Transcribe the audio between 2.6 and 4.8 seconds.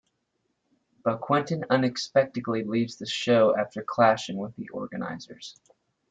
leaves the show after clashing with the